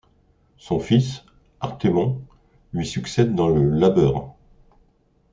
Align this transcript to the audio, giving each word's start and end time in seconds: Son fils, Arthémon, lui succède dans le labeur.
Son 0.57 0.79
fils, 0.79 1.25
Arthémon, 1.59 2.19
lui 2.73 2.87
succède 2.87 3.35
dans 3.35 3.49
le 3.49 3.69
labeur. 3.69 4.33